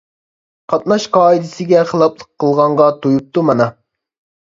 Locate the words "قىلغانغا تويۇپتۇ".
2.47-3.49